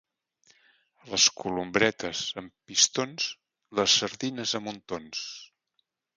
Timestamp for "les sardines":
3.81-4.57